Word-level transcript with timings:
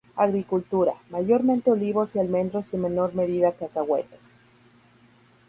Agricultura, 0.15 0.95
mayormente 1.11 1.69
olivos 1.69 2.15
y 2.15 2.19
almendros 2.19 2.73
y 2.73 2.75
en 2.75 2.81
menor 2.81 3.13
medida 3.13 3.51
cacahuetes. 3.51 4.39